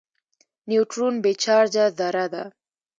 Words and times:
نیوټرون 0.69 1.13
بې 1.23 1.31
چارجه 1.43 1.85
ذره 1.97 2.25
ده. 2.33 2.43